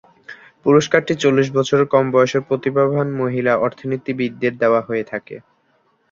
পুরস্কারটি 0.65 1.13
চল্লিশ 1.15 1.47
বছরের 1.57 1.87
কম 1.93 2.05
বয়সের 2.13 2.43
প্রতিভাবান 2.49 3.07
মহিলা 3.21 3.53
অর্থনীতিবিদদের 3.57 4.53
দেওয়া 4.61 4.81
হয়ে 4.87 5.03
থাকে। 5.11 5.35